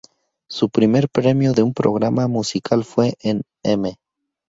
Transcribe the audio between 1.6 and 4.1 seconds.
un programa musical fue en "M!